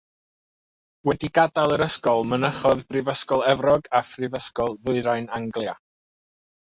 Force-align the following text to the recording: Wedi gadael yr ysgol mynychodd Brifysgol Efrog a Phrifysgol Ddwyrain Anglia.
Wedi 1.09 1.29
gadael 1.39 1.73
yr 1.75 1.83
ysgol 1.85 2.25
mynychodd 2.31 2.81
Brifysgol 2.93 3.45
Efrog 3.53 3.93
a 4.01 4.05
Phrifysgol 4.09 4.75
Ddwyrain 4.81 5.33
Anglia. 5.41 5.77